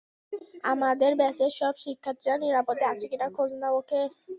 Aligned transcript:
আমাদের 0.63 1.11
ব্যাচের 1.15 1.51
সব 1.59 1.73
শিক্ষার্থীরা 1.77 2.35
নিরাপদে 2.37 2.85
আছে 2.91 3.05
কি 3.11 3.17
না 3.17 3.27
খোঁজ 3.35 3.51
নাও, 3.61 3.73
ওকে? 3.79 4.01